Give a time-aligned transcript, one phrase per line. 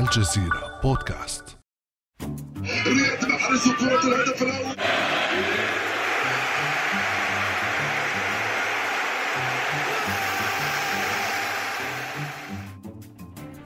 [0.00, 1.58] الجزيرة بودكاست.
[4.04, 4.76] الهدف الأول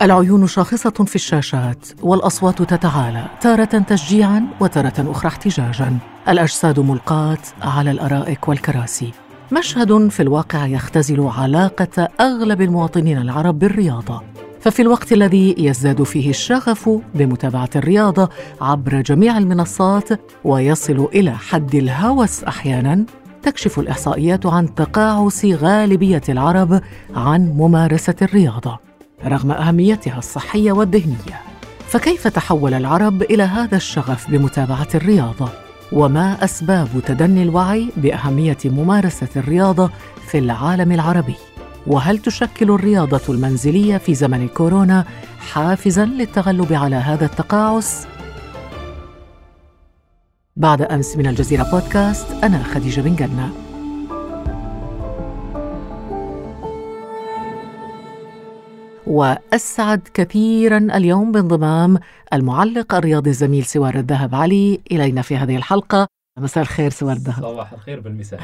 [0.03, 5.99] العيون شاخصة في الشاشات والأصوات تتعالى تارة تشجيعا وتارة أخرى احتجاجا.
[6.29, 9.13] الأجساد ملقاة على الأرائك والكراسي.
[9.53, 14.23] مشهد في الواقع يختزل علاقة أغلب المواطنين العرب بالرياضة.
[14.61, 20.09] ففي الوقت الذي يزداد فيه الشغف بمتابعة الرياضة عبر جميع المنصات
[20.45, 23.05] ويصل إلى حد الهوس أحيانا
[23.43, 26.81] تكشف الإحصائيات عن تقاعس غالبية العرب
[27.15, 28.79] عن ممارسة الرياضة
[29.25, 31.41] رغم أهميتها الصحية والذهنية
[31.89, 35.49] فكيف تحول العرب إلى هذا الشغف بمتابعة الرياضة؟
[35.93, 39.91] وما أسباب تدني الوعي بأهمية ممارسة الرياضة
[40.27, 41.35] في العالم العربي؟
[41.87, 45.05] وهل تشكل الرياضة المنزلية في زمن الكورونا
[45.39, 48.07] حافزاً للتغلب على هذا التقاعس؟
[50.57, 53.53] بعد أمس من الجزيرة بودكاست أنا خديجة بن جنة
[59.07, 61.99] وأسعد كثيرا اليوم بانضمام
[62.33, 66.07] المعلق الرياضي الزميل سوار الذهب علي إلينا في هذه الحلقة
[66.41, 68.41] مساء الخير سوار الذهب صباح الخير بالمساء.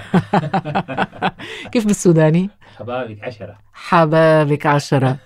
[1.72, 3.58] كيف بالسوداني؟ حبابك عشرة.
[3.72, 5.16] حبابك عشرة.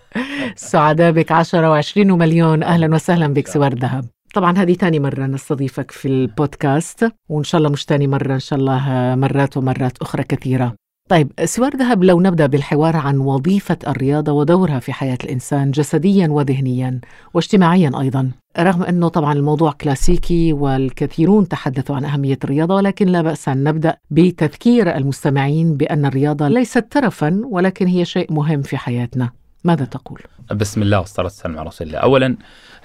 [0.57, 4.05] سعداء بك عشرة وعشرين ومليون أهلا وسهلا بك سوار الذهب
[4.35, 8.59] طبعا هذه تاني مرة نستضيفك في البودكاست وإن شاء الله مش تاني مرة إن شاء
[8.59, 10.75] الله مرات ومرات أخرى كثيرة.
[11.11, 17.00] طيب سوار ذهب لو نبدأ بالحوار عن وظيفة الرياضة ودورها في حياة الإنسان جسديا وذهنيا
[17.34, 18.30] واجتماعيا أيضا.
[18.58, 23.97] رغم أنه طبعا الموضوع كلاسيكي والكثيرون تحدثوا عن أهمية الرياضة ولكن لا بأس أن نبدأ
[24.11, 29.30] بتذكير المستمعين بأن الرياضة ليست ترفا ولكن هي شيء مهم في حياتنا.
[29.64, 30.20] ماذا تقول؟
[30.55, 32.36] بسم الله والصلاة والسلام على رسول الله أولا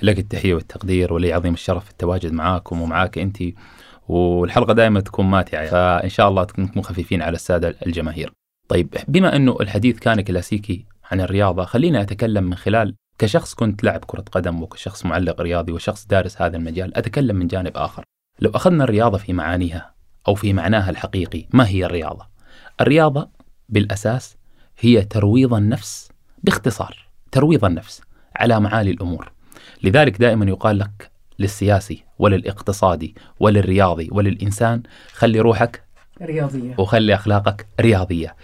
[0.01, 3.37] لك التحية والتقدير ولي عظيم الشرف التواجد معاكم ومعاك أنت
[4.07, 8.31] والحلقة دائما تكون ماتعة فإن شاء الله تكونوا خفيفين على السادة الجماهير.
[8.67, 14.05] طيب بما أنه الحديث كان كلاسيكي عن الرياضة خليني أتكلم من خلال كشخص كنت لاعب
[14.05, 18.03] كرة قدم وكشخص معلق رياضي وشخص دارس هذا المجال أتكلم من جانب آخر.
[18.39, 19.93] لو أخذنا الرياضة في معانيها
[20.27, 22.27] أو في معناها الحقيقي ما هي الرياضة؟
[22.81, 23.29] الرياضة
[23.69, 24.37] بالأساس
[24.79, 26.09] هي ترويض النفس
[26.43, 28.01] باختصار ترويض النفس
[28.35, 29.31] على معالي الأمور.
[29.83, 35.83] لذلك دائما يقال لك للسياسي وللاقتصادي وللرياضي وللإنسان خلي روحك
[36.21, 36.75] رياضية.
[36.77, 38.35] وخلي أخلاقك رياضية.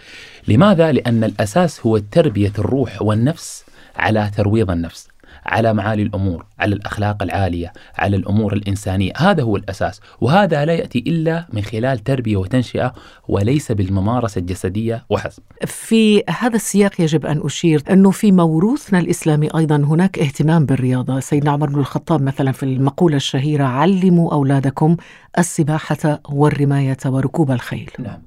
[0.48, 3.64] لماذا؟ لأن الأساس هو تربية الروح والنفس
[3.96, 5.08] على ترويض النفس.
[5.52, 10.98] على معالي الأمور، على الأخلاق العالية، على الأمور الإنسانية، هذا هو الأساس، وهذا لا يأتي
[10.98, 12.92] إلا من خلال تربية وتنشئة
[13.28, 15.42] وليس بالممارسة الجسدية وحسب.
[15.66, 21.20] في هذا السياق يجب أن أشير أنه في موروثنا الإسلامي أيضا هناك اهتمام بالرياضة.
[21.20, 24.96] سيدنا عمر بن الخطاب مثلا في المقولة الشهيرة علموا أولادكم
[25.38, 27.90] السباحة والرماية وركوب الخيل.
[27.98, 28.22] نعم.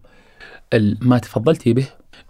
[1.01, 1.87] ما تفضلتي به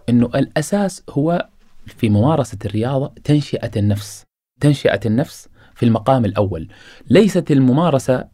[0.08, 1.48] إنه الأساس هو
[1.86, 4.25] في ممارسة الرياضة تنشئة النفس،
[4.60, 6.68] تنشئة النفس في المقام الأول،
[7.10, 8.24] ليست الممارسة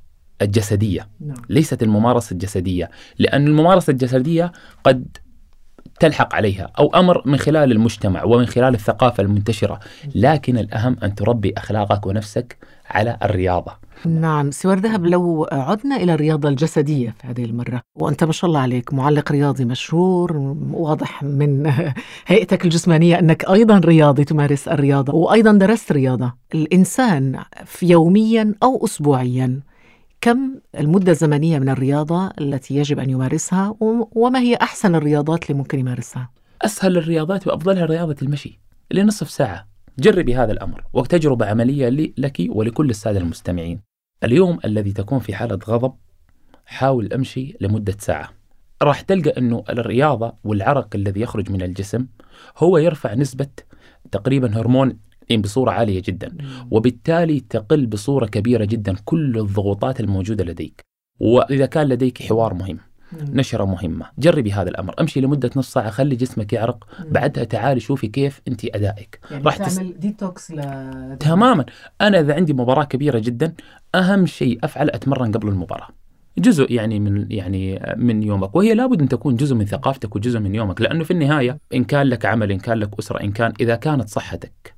[0.42, 1.36] الجسدية، نعم.
[1.48, 4.52] ليست الممارسة الجسدية، لأن الممارسة الجسدية
[4.84, 5.16] قد
[6.00, 9.80] تلحق عليها أو أمر من خلال المجتمع ومن خلال الثقافة المنتشرة،
[10.14, 12.56] لكن الأهم أن تربي أخلاقك ونفسك
[12.90, 13.72] على الرياضة.
[14.06, 14.50] نعم.
[14.50, 18.94] سوار ذهب لو عدنا إلى الرياضة الجسدية في هذه المرة وأنت ما شاء الله عليك
[18.94, 20.36] معلق رياضي مشهور
[20.72, 21.72] واضح من
[22.26, 26.32] هيئتك الجسمانية أنك أيضا رياضي تمارس الرياضة وأيضا درست رياضة.
[26.54, 27.38] الإنسان
[27.82, 29.60] يوميا أو أسبوعيا
[30.22, 33.74] كم المدة الزمنية من الرياضة التي يجب أن يمارسها
[34.14, 36.30] وما هي أحسن الرياضات اللي ممكن يمارسها؟
[36.62, 39.68] أسهل الرياضات وأفضلها رياضة المشي لنصف ساعة.
[39.98, 43.80] جربي هذا الأمر وتجربة عملية لي- لك ولكل السادة المستمعين.
[44.24, 45.94] اليوم الذي تكون في حالة غضب
[46.66, 48.28] حاول أمشي لمدة ساعة.
[48.82, 52.06] راح تلقى انه الرياضة والعرق الذي يخرج من الجسم
[52.58, 53.46] هو يرفع نسبة
[54.12, 54.98] تقريبا هرمون
[55.40, 56.36] بصورة عالية جدا.
[56.70, 60.80] وبالتالي تقل بصورة كبيرة جدا كل الضغوطات الموجودة لديك.
[61.20, 62.78] وإذا كان لديك حوار مهم
[63.32, 64.94] نشرة مهمة جربي هذا الأمر.
[65.00, 69.20] أمشي لمدة نص ساعة خلي جسمك يعرق بعدها تعالي شوفي كيف أنت أدائك.
[69.30, 70.60] يعني راح تس- تعمل ديتوكس ل...
[71.20, 71.64] تماما.
[72.00, 73.54] أنا إذا عندي مباراة كبيرة جدا
[73.94, 75.88] أهم شيء أفعل أتمرن قبل المباراة.
[76.38, 78.56] جزء يعني من يعني من يومك.
[78.56, 82.06] وهي لابد أن تكون جزء من ثقافتك وجزء من يومك لأنه في النهاية إن كان
[82.06, 84.74] لك عمل إن كان لك أسرة إن كان إذا كانت صحتك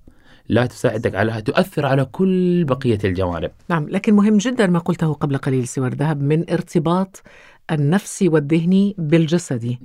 [0.49, 3.51] لا تساعدك عليها تؤثر على كل بقية الجوانب.
[3.69, 7.23] نعم لكن مهم جدا ما قلته قبل قليل سوار ذهب من ارتباط
[7.71, 9.79] النفسي والذهني بالجسدي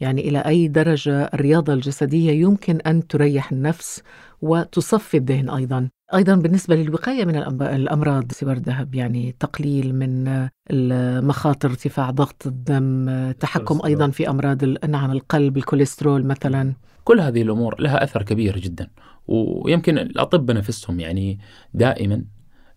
[0.00, 4.02] يعني إلى أي درجة الرياضة الجسدية يمكن أن تريح النفس
[4.42, 5.88] وتصفي الذهن أيضا.
[6.14, 13.30] أيضا بالنسبة للوقاية من الأم- الأمراض سوار ذهب يعني تقليل من المخاطر ارتفاع ضغط الدم
[13.40, 13.80] تحكم.
[13.84, 16.72] أيضا في أمراض نعم القلب الكوليسترول مثلا.
[17.04, 18.88] كل هذه الأمور لها أثر كبير جدا.
[19.28, 21.38] ويمكن الاطباء نفسهم يعني
[21.74, 22.24] دائما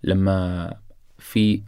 [0.03, 0.74] لما
[1.18, 1.63] في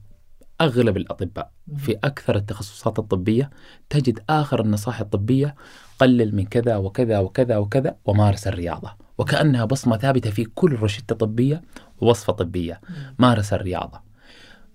[0.61, 3.49] أغلب الأطباء في أكثر التخصصات الطبية
[3.89, 5.55] تجد آخر النصائح الطبية
[5.99, 8.95] قلل من كذا وكذا وكذا وكذا ومارس الرياضة.
[9.17, 11.61] وكأنها بصمة ثابتة في كل روشته طبية
[12.01, 12.81] ووصفة طبية
[13.19, 14.01] مارس الرياضة.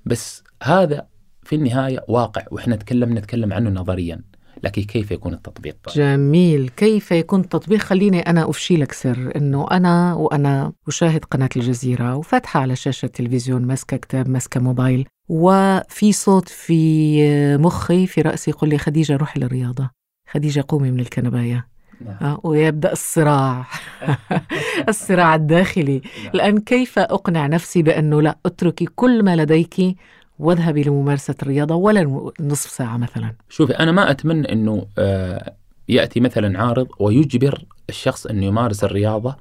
[0.05, 1.07] بس هذا
[1.43, 4.23] في النهاية واقع وإحنا تكلمنا نتكلم عنه نظريا.
[4.63, 6.69] لكن كيف يكون التطبيق؟ جميل.
[6.77, 12.61] كيف يكون التطبيق؟ خليني أنا أفشي لك سر أنه أنا وأنا أشاهد قناة الجزيرة وفاتحة
[12.61, 18.79] على شاشة التلفزيون ماسكة كتاب ماسكة موبايل وفي صوت في مخي في رأسي يقول لي
[18.79, 19.91] خديجة روحي للرياضة.
[20.31, 21.69] خديجة قومي من الكنباية.
[22.07, 23.67] آه، ويبدأ الصراع.
[24.89, 26.03] الصراع الداخلي.
[26.35, 29.97] الآن كيف أقنع نفسي بأنه لا أتركي كل ما لديك
[30.39, 35.55] واذهبي لممارسة الرياضة ولا نصف ساعة مثلا شوفي أنا ما أتمنى إنه آه،
[35.89, 39.37] يأتي مثلا عارض ويجبر الشخص إنه يمارس الرياضة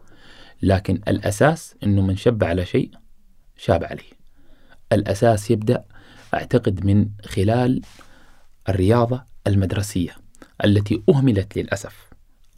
[0.61, 2.91] لكن الأساس إنه من شب على شيء
[3.57, 4.17] شاب عليه.
[4.93, 5.83] الأساس يبدأ
[6.33, 7.81] أعتقد من خلال
[8.69, 10.11] الرياضة المدرسية
[10.65, 12.07] التي أهملت للأسف.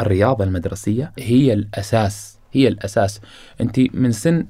[0.01, 3.21] الرياضة المدرسية هي الأساس هي الأساس
[3.61, 4.47] انت من سن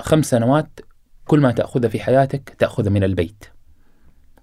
[0.00, 0.80] خمس سنوات
[1.28, 3.44] كل ما تاخذه في حياتك تاخذه من البيت.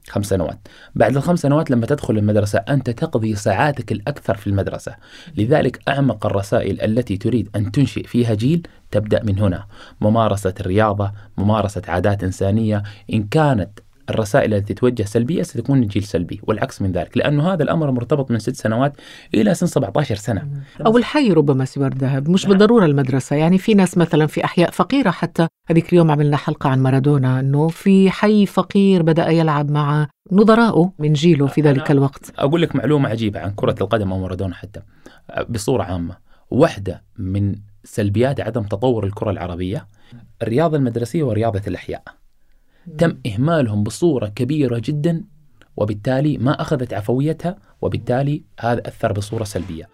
[0.09, 0.59] خمس سنوات.
[0.95, 4.95] بعد الخمس سنوات لما تدخل المدرسة أنت تقضي ساعاتك الأكثر في المدرسة.
[5.37, 9.65] لذلك أعمق الرسائل التي تريد أن تنشئ فيها جيل تبدأ من هنا.
[10.01, 12.83] ممارسة الرياضة ممارسة عادات إنسانية
[13.13, 13.79] إن كانت
[14.09, 18.39] الرسائل التي توجه سلبية ستكون الجيل سلبي والعكس من ذلك لأنه هذا الأمر مرتبط من
[18.39, 18.93] ست سنوات
[19.33, 20.47] إلى سن 17 سنة.
[20.85, 25.11] أو الحي ربما سوار ذهب مش بالضرورة المدرسة يعني في ناس مثلا في أحياء فقيرة
[25.11, 25.47] حتى.
[25.67, 31.13] هذيك اليوم عملنا حلقة عن مارادونا أنه في حي فقير بدأ يلعب مع نظرائه من
[31.13, 32.33] جيله في ذلك الوقت.
[32.37, 34.81] أقول لك معلومة عجيبة عن كرة القدم أو مارادونا حتى.
[35.49, 36.17] بصورة عامة
[36.51, 39.87] واحدة من سلبيات عدم تطور الكرة العربية
[40.41, 42.03] الرياضة المدرسية ورياضة الأحياء.
[42.97, 45.23] تم إهمالهم بصورة كبيرة جدا
[45.77, 49.89] وبالتالي ما أخذت عفويتها وبالتالي هذا أثر بصورة سلبية.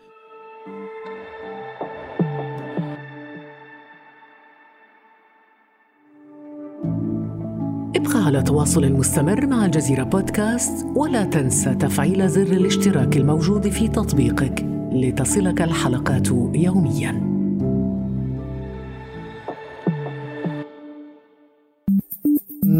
[7.96, 14.66] ابقى على تواصل مستمر مع الجزيرة بودكاست ولا تنسى تفعيل زر الاشتراك الموجود في تطبيقك
[14.92, 17.31] لتصلك الحلقات يومياً.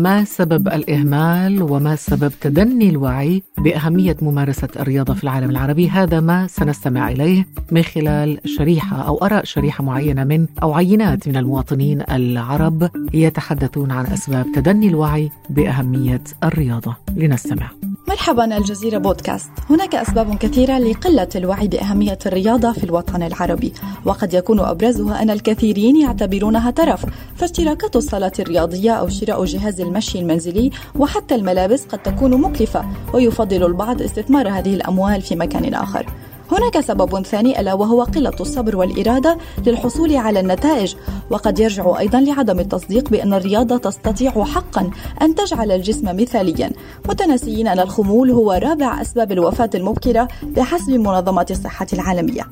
[0.01, 6.48] ما سبب الإهمال وما سبب تدني الوعي بأهمية ممارسة الرياضة في العالم العربي؟ هذا ما
[6.48, 12.89] سنستمع إليه من خلال شريحة أو آراء شريحة معينة من أو عينات من المواطنين العرب
[13.13, 16.95] يتحدثون عن أسباب تدني الوعي بأهمية الرياضة.
[17.15, 17.91] لنستمع.
[18.12, 19.50] مرحبا الجزيرة بودكاست.
[19.69, 23.74] هناك أسباب كثيرة لقلة الوعي بأهمية الرياضة في الوطن العربي
[24.06, 27.06] وقد يكون أبرزها أن الكثيرين يعتبرونها ترف
[27.36, 34.02] فاشتراكات الصالات الرياضية أو شراء جهاز المشي المنزلي وحتى الملابس قد تكون مكلفة ويفضل البعض
[34.02, 36.06] استثمار هذه الأموال في مكان آخر.
[36.51, 39.38] هناك سبب ثاني ألا وهو قلة الصبر والإرادة
[39.68, 40.95] للحصول على النتائج
[41.30, 46.71] وقد يرجع أيضا لعدم التصديق بأن الرياضة تستطيع حقا أن تجعل الجسم مثاليا.
[47.09, 52.47] متناسيين أن الخمول هو رابع أسباب الوفاة المبكرة بحسب منظمة الصحة العالمية.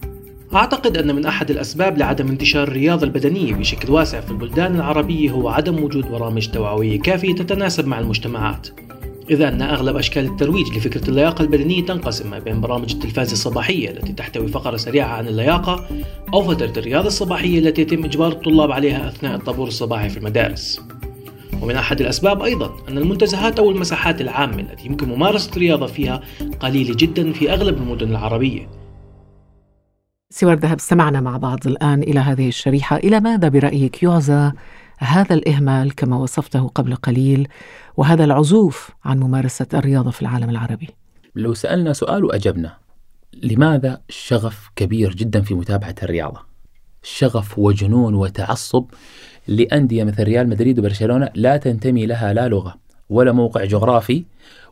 [0.56, 5.50] أعتقد أن من أحد الأسباب لعدم انتشار الرياضة البدنية بشكل واسع في البلدان العربية هو
[5.50, 8.68] عدم وجود برامج توعوية كافية تتناسب مع المجتمعات.
[9.30, 14.14] إذا أن أغلب أشكال الترويج لفكرة اللياقة البدنية تنقسم ما بين برامج التلفاز الصباحية التي
[14.14, 15.86] تحتوي فقرة سريعة عن اللياقة
[16.34, 20.82] أو فترة الرياضة الصباحية التي يتم إجبار الطلاب عليها أثناء الطابور الصباحي في المدارس.
[21.62, 26.22] ومن أحد الأسباب أيضا أن المنتزهات أو المساحات العامة التي يمكن ممارسة الرياضة فيها
[26.60, 28.70] قليلة جدا في أغلب المدن العربية.
[30.30, 32.98] سوار ذهب استمعنا مع بعض الآن إلى هذه الشريحة.
[32.98, 34.52] إلى ماذا برأيك يعزى
[35.00, 37.48] هذا الإهمال كما وصفته قبل قليل
[37.98, 40.90] وهذا العزوف عن ممارسة الرياضة في العالم العربي.
[41.36, 42.78] لو سألنا سؤال وأجبنا
[43.44, 46.40] لماذا شغف كبير جدا في متابعة الرياضة؟
[47.04, 48.86] شغف وجنون وتعصب
[49.48, 52.76] لأندية مثل ريال مدريد وبرشلونة لا تنتمي لها لا لغة
[53.10, 54.24] ولا موقع جغرافي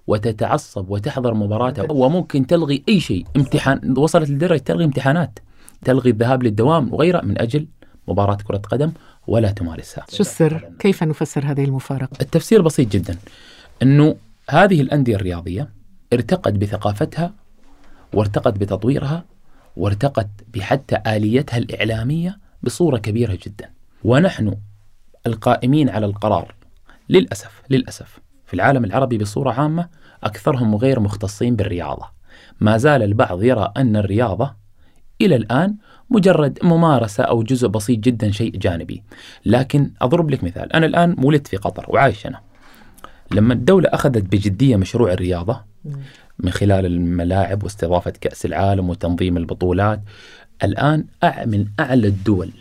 [0.07, 3.25] وتتعصب وتحضر مباراتها وممكن تلغي أي شيء.
[3.35, 5.39] امتحان وصلت لدرجة تلغي امتحانات
[5.85, 7.67] تلغي الذهاب للدوام وغيرها من أجل
[8.07, 8.91] مباراة كرة قدم
[9.27, 13.15] ولا تمارسها شو السر؟ كيف نفسر هذه المفارقة؟ التفسير بسيط جدا
[13.81, 14.15] إنه
[14.49, 15.69] هذه الأندية الرياضية
[16.13, 17.33] ارتقت بثقافتها
[18.13, 19.25] وارتقت بتطويرها
[19.77, 23.69] وارتقت بحتى آليتها الإعلامية بصورة كبيرة جدا
[24.03, 24.55] ونحن
[25.27, 26.55] القائمين على القرار
[27.09, 29.89] للأسف للأسف في العالم العربي بصورة عامة
[30.23, 32.05] أكثرهم غير مختصين بالرياضة
[32.59, 34.55] ما زال البعض يرى أن الرياضة
[35.21, 35.75] إلى الآن
[36.09, 39.03] مجرد ممارسة أو جزء بسيط جدا شيء جانبي.
[39.45, 40.73] لكن أضرب لك مثال.
[40.73, 42.39] أنا الآن ولدت في قطر وعايش أنا.
[43.31, 45.61] لما الدولة أخذت بجدية مشروع الرياضة
[46.39, 50.01] من خلال الملاعب واستضافة كأس العالم وتنظيم البطولات
[50.63, 51.05] الآن
[51.45, 52.51] من أعلى الدول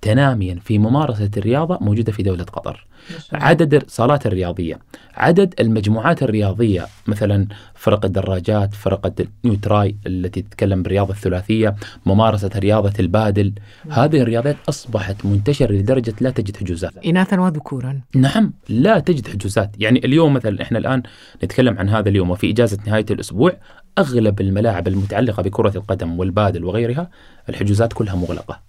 [0.00, 2.86] تناميا في ممارسة الرياضة موجودة في دولة قطر.
[3.32, 4.78] عدد الصالات الرياضية
[5.14, 9.12] عدد المجموعات الرياضية مثلا فرق الدراجات فرق
[9.44, 11.74] النيوتراي التي تتكلم بالرياضة الثلاثية
[12.06, 13.52] ممارسة رياضة البادل
[13.90, 16.92] هذه الرياضات أصبحت منتشرة لدرجة لا تجد حجوزات.
[17.06, 18.00] إناثا وذكورا.
[18.14, 19.70] نعم لا تجد حجوزات.
[19.78, 21.02] يعني اليوم مثلا إحنا الآن
[21.44, 23.56] نتكلم عن هذا اليوم وفي إجازة نهاية الأسبوع
[23.98, 27.10] أغلب الملاعب المتعلقة بكرة القدم والبادل وغيرها
[27.48, 28.60] الحجوزات كلها مغلقة.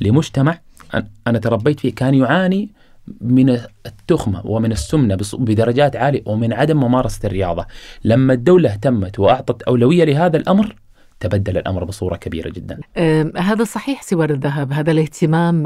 [0.00, 0.58] لمجتمع
[1.26, 2.70] أنا تربيت فيه كان يعاني
[3.20, 7.66] من التخمة ومن السمنة بدرجات عالية ومن عدم ممارسة الرياضة
[8.04, 10.76] لما الدولة اهتمت وأعطت أولوية لهذا الأمر
[11.20, 12.80] تبدل الأمر بصورة كبيرة جدا.
[13.36, 15.64] هذا صحيح سوار الذهب، هذا الاهتمام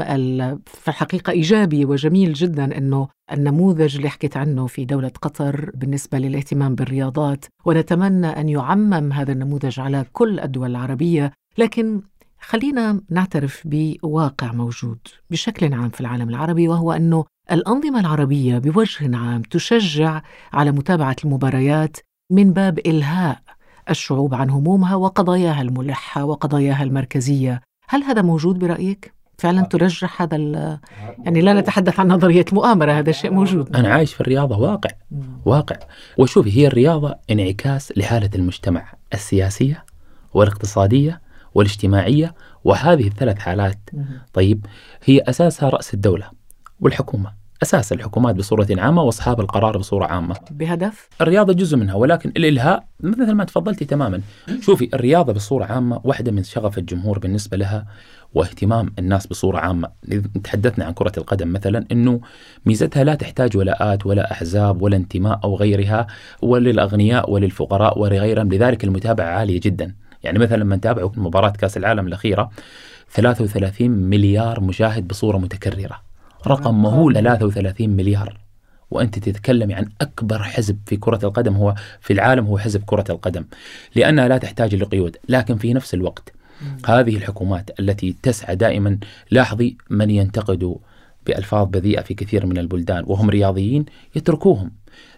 [0.65, 6.75] في الحقيقة إيجابي وجميل جدا أنه النموذج اللي حكيت عنه في دولة قطر بالنسبة للاهتمام
[6.75, 12.01] بالرياضات، ونتمنى أن يعمم هذا النموذج على كل الدول العربية، لكن
[12.49, 14.99] خلينا نعترف بواقع موجود
[15.29, 20.21] بشكل عام في العالم العربي وهو أنه الأنظمة العربية بوجه عام تشجع
[20.53, 21.97] على متابعة المباريات
[22.31, 23.39] من باب إلهاء
[23.89, 30.37] الشعوب عن همومها وقضاياها الملحة وقضاياها المركزية، هل هذا موجود برأيك؟ فعلا ترجح هذا
[31.23, 33.75] يعني لا نتحدث عن نظرية مؤامره هذا شيء موجود.
[33.75, 34.89] أنا عايش في الرياضة واقع
[35.45, 35.75] واقع.
[36.17, 39.85] وشوفي هي الرياضة انعكاس لحالة المجتمع السياسية
[40.33, 41.26] والاقتصادية
[41.57, 43.79] والاجتماعية وهذه الثلاث حالات
[44.33, 44.65] طيب
[45.03, 46.29] هي أساسها رأس الدولة
[46.79, 47.47] والحكومة.
[47.63, 50.35] أساس الحكومات بصورة عامة وأصحاب القرار بصورة عامة.
[50.51, 54.21] بهدف؟ الرياضة جزء منها ولكن الإلهاء مثل ما تفضلتي تماما.
[54.61, 57.85] شوفي الرياضة بصورة عامة واحدة من شغف الجمهور بالنسبة لها
[58.33, 59.89] واهتمام الناس بصورة عامة.
[60.43, 62.21] تحدثنا عن كرة القدم مثلا أنه
[62.65, 66.07] ميزتها لا تحتاج ولاءات ولا أحزاب ولا انتماء أو غيرها
[66.41, 69.95] وللأغنياء وللفقراء ولغيرهم لذلك المتابعة عالية جدا.
[70.23, 72.51] يعني مثلا لما نتابع مباراة كأس العالم الأخيرة
[73.11, 76.01] 33 مليار مشاهد بصورة متكررة.
[76.47, 78.37] رقم مهول 33 مليار.
[78.91, 83.45] وأنت تتكلمي عن أكبر حزب في كرة القدم هو في العالم هو حزب كرة القدم.
[83.95, 86.33] لأنها لا تحتاج لقيود لكن في نفس الوقت
[86.85, 88.97] هذه الحكومات التي تسعى دائما
[89.31, 90.75] لاحظي من ينتقد
[91.27, 94.71] بألفاظ بذيئة في كثير من البلدان وهم رياضيين يتركوهم.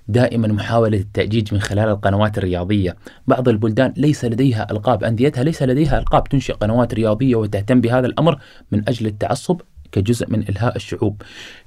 [0.10, 2.96] دائما محاولة التأجيج من خلال القنوات الرياضية.
[3.28, 8.40] بعض البلدان ليس لديها ألقاب أنديتها ليس لديها ألقاب تنشئ قنوات رياضية وتهتم بهذا الأمر
[8.72, 9.62] من أجل التعصب
[9.92, 11.22] كجزء من إلهاء الشعوب.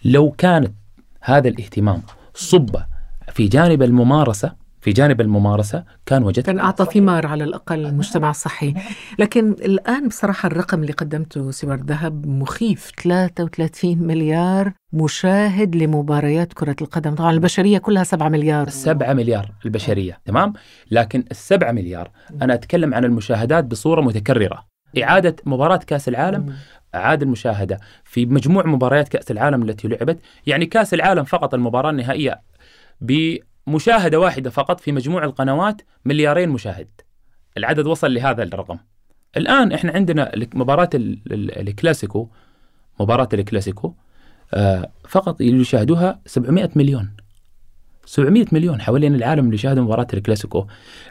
[0.04, 0.72] لو كانت
[1.20, 2.02] هذا الاهتمام
[2.34, 2.76] صب
[3.32, 8.74] في جانب الممارسة في جانب الممارسة كان وجدت كان أعطى ثمار على الأقل المجتمع الصحي.
[9.18, 12.90] لكن الآن بصراحة الرقم اللي قدمته سوار ذهب مخيف.
[13.02, 17.14] 33 مليار مشاهد لمباريات كرة القدم.
[17.14, 18.68] طبعا البشرية كلها 7 مليار.
[18.68, 20.20] 7 مليار البشرية.
[20.24, 20.52] تمام؟
[20.90, 22.10] لكن السبعة مليار
[22.42, 24.66] أنا أتكلم عن المشاهدات بصورة متكررة.
[25.02, 26.54] إعادة مباراة كأس العالم
[26.94, 27.80] أعاد المشاهدة.
[28.04, 32.42] في مجموع مباريات كأس العالم التي لعبت يعني كأس العالم فقط المباراة النهائية
[33.66, 36.88] مشاهدة واحدة فقط في مجموع القنوات مليارين مشاهد.
[37.56, 38.78] العدد وصل لهذا الرقم.
[39.36, 42.28] الآن إحنا عندنا مباراة الكلاسيكو
[43.00, 43.94] مباراة الكلاسيكو
[44.54, 47.16] آه، فقط يشاهدوها 700 مليون.
[48.12, 50.66] 700 مليون حوالين العالم اللي يشاهدوا مباراة الكلاسيكو.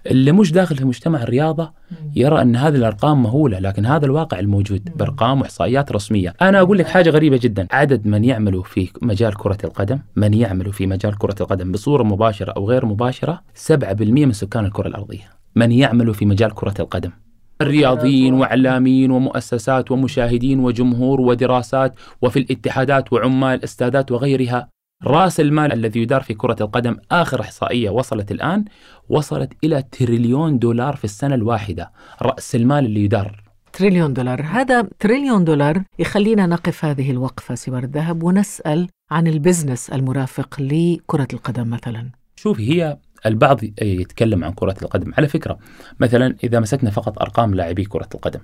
[0.08, 1.74] اللي مش داخل في مجتمع الرياضة
[2.15, 6.34] يرى أن هذه الأرقام مهولة لكن هذا الواقع الموجود بأرقام وإحصائيات رسمية.
[6.41, 7.67] أنا أقول لك حاجة غريبة جدا.
[7.72, 12.51] عدد من يعملوا في مجال كرة القدم من يعملوا في مجال كرة القدم بصورة مباشرة
[12.51, 15.29] أو غير مباشرة 7% من سكان الكرة الأرضية.
[15.55, 17.12] من يعملوا في مجال كرة القدم.
[17.62, 24.67] الرياضيين واعلاميين ومؤسسات ومشاهدين وجمهور ودراسات وفي الاتحادات وعمال استادات وغيرها.
[25.03, 28.65] راس المال الذي يدار في كرة القدم آخر إحصائية وصلت الآن
[29.10, 31.91] وصلت إلى تريليون دولار في السنة الواحدة.
[32.22, 33.43] رأس المال اللي يدار.
[33.74, 34.41] تريليون دولار.
[34.41, 41.27] هذا تريليون دولار يخلينا نقف هذه الوقفة سوار الذهب ونسأل عن ال business المرافق لكرة
[41.34, 42.10] القدم مثلا.
[42.36, 45.12] شوفي هي البعض يتكلم عن كرة القدم.
[45.17, 45.60] على فكرة
[46.00, 48.39] مثلا إذا مسكنا فقط أرقام لاعبي كرة القدم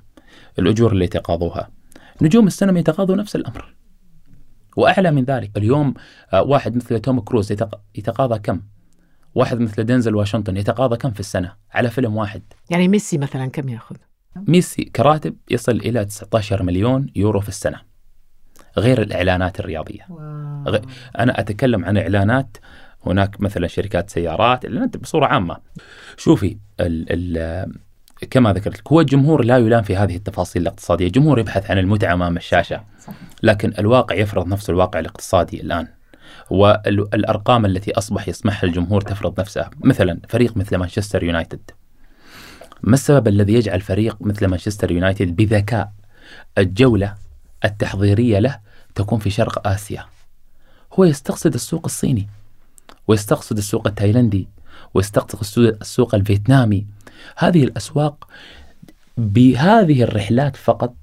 [0.59, 1.69] الأجور اللي يتقاضوها
[2.21, 3.73] نجوم السينما يتقاضوا نفس الأمر.
[4.77, 5.57] وأعلى من ذلك.
[5.57, 5.93] اليوم
[6.33, 7.51] آه، واحد مثل توم كروز
[7.95, 8.61] يتقاضى كم؟
[9.35, 13.69] واحد مثل دينزل واشنطن يتقاضى كم في السنة على فيلم واحد؟ يعني ميسي مثلا كم
[13.69, 13.95] يأخذ؟
[14.35, 17.81] ميسي كراتب يصل إلى 19 مليون يورو في السنة
[18.77, 20.05] غير الإعلانات الرياضية.
[20.09, 20.63] واو.
[20.75, 20.81] غ-
[21.19, 22.57] أنا أتكلم عن إعلانات
[23.05, 25.57] هناك مثلا شركات سيارات إعلانات بصورة عامة.
[26.17, 27.73] شوفي ال ال
[28.31, 32.13] كما ذكرت لك هو الجمهور لا يلام في هذه التفاصيل الاقتصادية، الجمهور يبحث عن المتعة
[32.13, 32.83] أمام الشاشة.
[33.43, 35.87] لكن الواقع يفرض نفسه الواقع الاقتصادي الآن.
[36.49, 41.71] والأرقام التي أصبح يسمحها الجمهور تفرض نفسها، مثلا فريق مثل مانشستر يونايتد.
[42.83, 45.91] ما السبب الذي يجعل فريق مثل مانشستر يونايتد بذكاء
[46.57, 47.15] الجولة
[47.65, 48.59] التحضيرية له
[48.95, 50.05] تكون في شرق آسيا؟
[50.93, 52.27] هو يستقصد السوق الصيني
[53.07, 54.47] ويستقصد السوق التايلندي
[54.93, 56.85] ويستقصد السوق الفيتنامي
[57.37, 58.27] هذه الأسواق
[59.17, 60.95] بهذه الرحلات فقط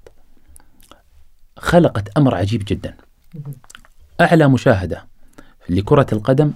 [1.56, 2.96] خلقت أمر عجيب جدا.
[4.20, 5.06] أعلى مشاهدة
[5.68, 6.52] لكرة القدم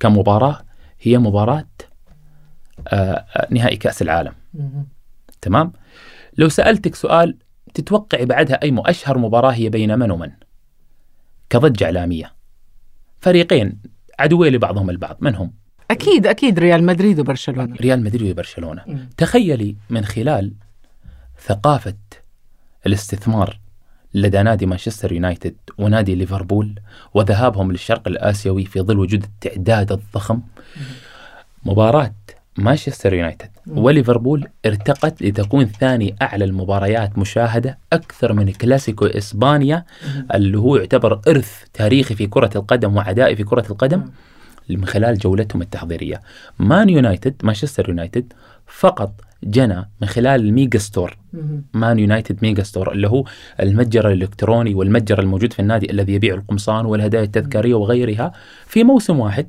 [0.00, 0.60] كمباراة
[1.00, 1.66] هي مباراة
[2.88, 4.32] آه، آه، نهائي كأس العالم.
[5.40, 5.72] تمام؟
[6.38, 7.38] لو سألتك سؤال
[7.74, 10.30] تتوقعي بعدها أي أشهر مباراة هي بين من ومن؟
[11.50, 12.32] كضجة إعلامية.
[13.20, 13.82] فريقين
[14.18, 15.16] عدوين لبعضهم البعض.
[15.20, 15.52] من هم؟
[15.90, 17.76] أكيد أكيد ريال مدريد وبرشلونة.
[17.76, 18.82] ريال مدريد وبرشلونة.
[18.86, 19.08] مم.
[19.16, 20.52] تخيلي من خلال
[21.46, 21.94] ثقافة
[22.86, 23.58] الاستثمار
[24.14, 26.74] لدى نادي مانشستر يونايتد ونادي ليفربول
[27.14, 30.40] وذهابهم للشرق الآسيوي في ظل وجود التعداد الضخم
[31.64, 32.14] مباراة
[32.58, 39.84] مانشستر يونايتد وليفربول ارتقت لتكون ثاني أعلى المباريات مشاهدة أكثر من كلاسيكو إسبانيا
[40.34, 44.10] اللي هو يعتبر إرث تاريخي في كرة القدم وعدائي في كرة القدم.
[44.70, 46.20] من خلال جولتهم التحضيرية.
[46.58, 48.32] مان يونايتد مانشستر يونايتد
[48.66, 49.12] فقط
[49.44, 51.16] جنى من خلال ال mega store.
[51.74, 53.24] مان يونايتد mega store اللي هو
[53.60, 58.32] المتجر الإلكتروني والمتجر الموجود في النادي الذي يبيع القمصان والهدايا التذكارية وغيرها.
[58.66, 59.48] في موسم واحد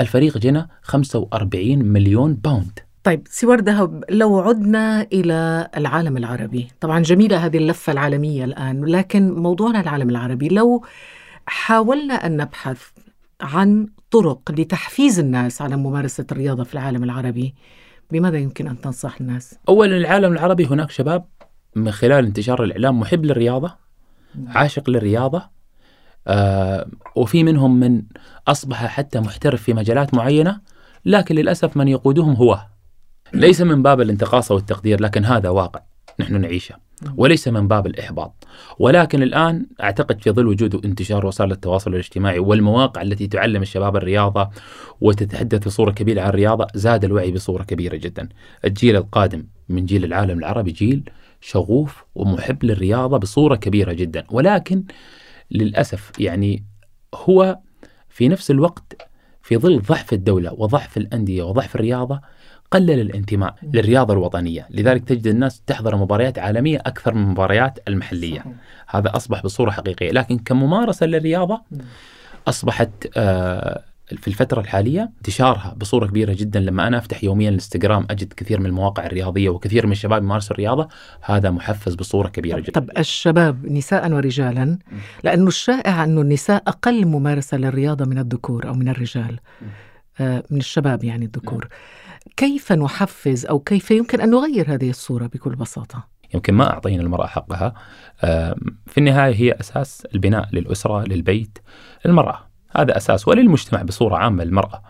[0.00, 2.78] الفريق جنى 45 مليون pound.
[3.04, 9.32] طيب سوار ذهب لو عدنا إلى العالم العربي طبعا جميلة هذه اللفة العالمية الآن لكن
[9.32, 10.84] موضوعنا العالم العربي لو
[11.46, 12.82] حاولنا أن نبحث
[13.40, 17.54] عن طرق لتحفيز الناس على ممارسة الرياضة في العالم العربي.
[18.10, 21.24] بماذا يمكن أن تنصح الناس؟ اولا العالم العربي هناك شباب
[21.76, 23.74] من خلال انتشار الإعلام محب للرياضة
[24.46, 25.42] عاشق للرياضة
[26.26, 28.02] آه وفي منهم من
[28.48, 30.60] أصبح حتى محترف في مجالات معينة
[31.04, 32.60] لكن للأسف من يقودهم هو.
[33.32, 35.80] ليس من باب الانتقاص والتقدير لكن هذا واقع
[36.20, 36.74] نحن نعيشه.
[37.16, 38.46] وليس من باب الإحباط.
[38.78, 44.50] ولكن الآن أعتقد في ظل وجود انتشار وسائل التواصل الاجتماعي والمواقع التي تعلم الشباب الرياضة
[45.00, 48.28] وتتحدث بصورة كبيرة عن الرياضة زاد الوعي بصورة كبيرة جدا.
[48.64, 51.10] الجيل القادم من جيل العالم العربي جيل
[51.40, 54.24] شغوف ومحب للرياضة بصورة كبيرة جدا.
[54.30, 54.84] ولكن
[55.50, 56.64] للأسف يعني
[57.14, 57.58] هو
[58.08, 59.10] في نفس الوقت
[59.42, 62.20] في ظل ضعف الدولة وضعف الأندية وضعف الرياضة
[62.70, 64.66] قلل الانتماء للرياضة الوطنية.
[64.70, 68.38] لذلك تجد الناس تحضر مباريات عالمية أكثر من المباريات المحلية.
[68.38, 68.52] صحيح.
[68.88, 70.10] هذا أصبح بصورة حقيقية.
[70.10, 71.62] لكن كممارسة للرياضة.
[72.48, 73.84] أصبحت آه،
[74.16, 76.60] في الفترة الحالية انتشارها بصورة كبيرة جدا.
[76.60, 80.88] لما أنا أفتح يوميا الانستغرام أجد كثير من المواقع الرياضية وكثير من الشباب يمارسوا الرياضة.
[81.20, 82.72] هذا محفز بصورة كبيرة جدا.
[82.72, 84.78] طب الشباب نساء ورجالا
[85.24, 89.38] لأنه الشائع أنه النساء أقل ممارسة للرياضة من الذكور أو من الرجال.
[89.62, 89.89] آه،
[90.20, 91.68] من الشباب يعني الذكور.
[92.36, 97.26] كيف نحفز أو كيف يمكن أن نغير هذه الصورة بكل بساطة؟ يمكن ما أعطينا المرأة
[97.26, 97.74] حقها.
[98.24, 98.54] آم،
[98.86, 101.58] في النهاية هي أساس البناء للأسرة للبيت
[102.06, 102.38] المرأة
[102.76, 104.82] هذا أساس وللمجتمع بصورة عامة المرأة.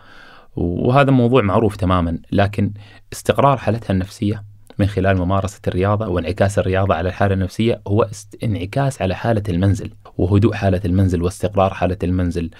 [0.57, 2.73] وهذا موضوع معروف تماما لكن
[3.13, 4.45] استقرار حالتها النفسية
[4.81, 8.09] من خلال ممارسة الرياضة وانعكاس الرياضة على الحالة النفسية هو
[8.45, 12.51] انعكاس على حالة المنزل وهدوء حالة المنزل واستقرار حالة المنزل.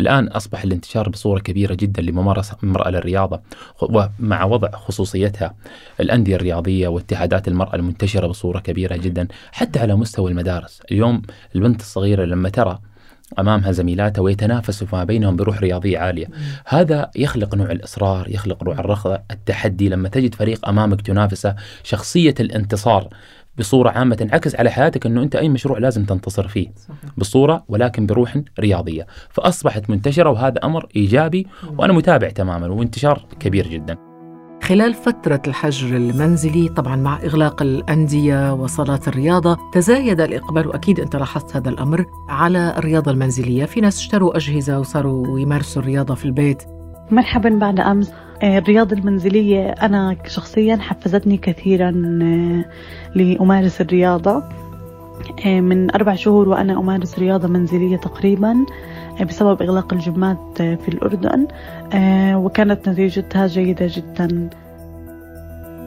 [0.00, 3.40] الآن أصبح الانتشار بصورة كبيرة جدا لممارسة المرأة للرياضة
[3.82, 5.54] ومع وضع خصوصيتها.
[6.00, 10.82] الأندية الرياضية واتحادات المرأة المنتشرة بصورة كبيرة جدا حتى على مستوى المدارس.
[10.92, 11.22] اليوم
[11.56, 12.78] البنت الصغيرة لما ترى
[13.38, 16.26] أمامها زميلاتها ويتنافسوا فيما بينهم بروح رياضية عالية.
[16.66, 19.88] هذا يخلق نوع الإصرار، يخلق نوع الرغبة، التحدي.
[19.88, 23.08] لما تجد فريق أمامك تنافسه، شخصية الانتصار
[23.58, 26.68] بصورة عامة تنعكس على حياتك إنه أنت أي مشروع لازم تنتصر فيه.
[27.18, 31.46] بصورة ولكن بروح رياضية، فأصبحت منتشرة وهذا أمر إيجابي
[31.78, 34.09] وأنا متابع تماما وانتشار كبير جدا.
[34.62, 41.56] خلال فترة الحجر المنزلي طبعا مع إغلاق الأندية وصالات الرياضة تزايد الإقبال وأكيد أنت لاحظت
[41.56, 43.64] هذا الأمر على الرياضة المنزلية.
[43.64, 46.62] في ناس اشتروا أجهزة وصاروا يمارسوا الرياضة في البيت.
[47.10, 48.12] مرحبا بعد أمس.
[48.42, 51.88] آه، الرياضة المنزلية أنا شخصيا حفزتني كثيرا
[52.22, 52.64] آه،
[53.14, 54.42] لأمارس الرياضة.
[55.46, 58.66] آه، من أربع شهور وأنا أمارس رياضة منزلية تقريبا
[59.24, 61.46] بسبب إغلاق الجمات آه، في الأردن
[61.92, 64.50] آه، وكانت نتيجتها جيدة جدا.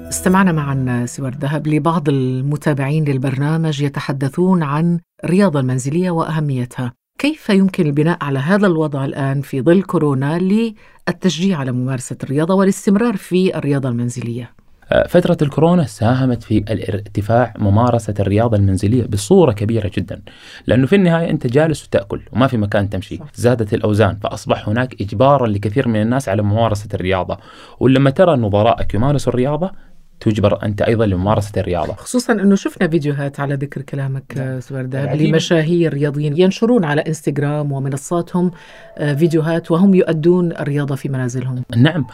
[0.10, 6.94] استمعنا معا سوار ذهب لبعض المتابعين للبرنامج يتحدثون عن الرياضة المنزلية وأهميتها.
[7.20, 13.18] كيف يمكن البناء على هذا الوضع الآن في ظل كورونا للتشجيع على ممارسة الرياضة والاستمرار
[13.18, 14.63] في الرياضة المنزلية؟
[14.94, 20.22] آه، فترة الكورونا ساهمت في ارتفاع ممارسة الرياضة المنزلية بصورة كبيرة جدا
[20.68, 23.20] لأنه في النهاية أنت جالس وتأكل وما في مكان تمشي.
[23.36, 27.38] زادت الأوزان فأصبح هناك إجبارا لكثير من الناس على ممارسة الرياضة
[27.80, 29.72] ولما ترى نظرائك يمارسوا الرياضة
[30.20, 31.94] تجبر أنت أيضا لممارسة الرياضة.
[31.94, 34.60] خصوصا إنه شفنا فيديوهات على ذكر كلامك نعم.
[34.60, 38.52] سوار دهب لمشاهير رياضيين ينشرون على إنستغرام ومنصاتهم
[38.98, 41.64] آه، فيديوهات وهم يؤدون الرياضة في منازلهم.
[41.78, 42.08] نعم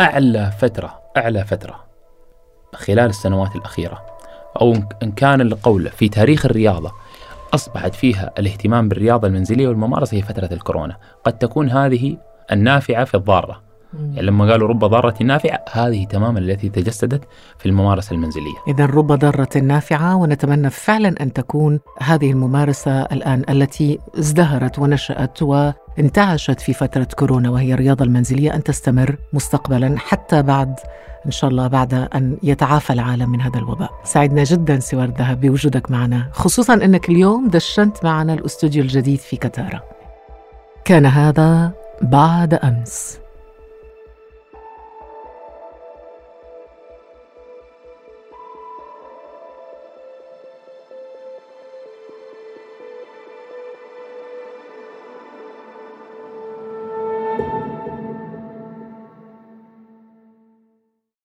[0.00, 1.85] أعلى فترة أعلى فترة
[2.76, 4.02] خلال السنوات الأخيرة
[4.60, 6.92] أو ان كان القول في تاريخ الرياضة
[7.54, 12.16] أصبحت فيها الاهتمام بالرياضة المنزلية والممارسة هي فترة الكورونا، قد تكون هذه
[12.52, 13.62] النافعة في الضارة.
[13.94, 17.24] يعني لما قالوا رب ضارة نافعة هذه تماما التي تجسدت
[17.58, 18.54] في الممارسة المنزلية.
[18.68, 25.42] إذا رب ضارة نافعة ونتمنى فعلا أن تكون هذه الممارسة الآن التي ازدهرت ونشأت
[25.98, 30.74] وانتعشت في فترة كورونا وهي الرياضة المنزلية أن تستمر مستقبلا حتى بعد
[31.26, 33.90] إن شاء الله بعد أن يتعافى العالم من هذا الوباء.
[34.04, 39.82] سعدنا جدا سوار ذهب بوجودك معنا خصوصا أنك اليوم دشنت معنا الأستوديو الجديد في كتارة
[40.84, 43.18] كان هذا بعد أمس.